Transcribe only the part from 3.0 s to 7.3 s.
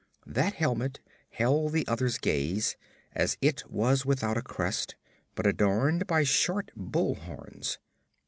it was without a crest, but adorned by short bull's